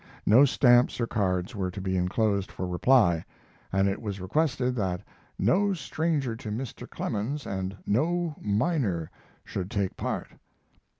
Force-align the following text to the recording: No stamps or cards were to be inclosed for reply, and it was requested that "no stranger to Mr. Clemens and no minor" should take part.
No 0.25 0.45
stamps 0.45 0.99
or 0.99 1.05
cards 1.05 1.55
were 1.55 1.69
to 1.69 1.79
be 1.79 1.95
inclosed 1.95 2.51
for 2.51 2.65
reply, 2.65 3.23
and 3.71 3.87
it 3.87 4.01
was 4.01 4.19
requested 4.19 4.73
that 4.77 5.01
"no 5.37 5.73
stranger 5.75 6.35
to 6.37 6.49
Mr. 6.49 6.89
Clemens 6.89 7.45
and 7.45 7.77
no 7.85 8.35
minor" 8.41 9.11
should 9.45 9.69
take 9.69 9.95
part. 9.95 10.29